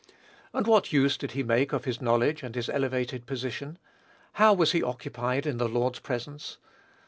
And 0.51 0.65
what 0.65 0.91
use 0.91 1.15
did 1.15 1.33
he 1.33 1.43
make 1.43 1.73
of 1.73 1.85
his 1.85 2.01
knowledge 2.01 2.41
and 2.41 2.55
his 2.55 2.69
elevated 2.69 3.27
position? 3.27 3.77
How 4.33 4.51
was 4.51 4.71
he 4.71 4.81
occupied 4.81 5.45
in 5.45 5.57
the 5.57 5.69
Lord's 5.69 5.99
presence? 5.99 6.57